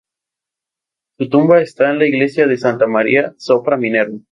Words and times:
Su 1.19 1.29
tumba 1.29 1.61
está 1.61 1.91
en 1.91 1.99
la 1.99 2.07
iglesia 2.07 2.47
de 2.47 2.57
Santa 2.57 2.87
Maria 2.87 3.35
sopra 3.37 3.77
Minerva. 3.77 4.17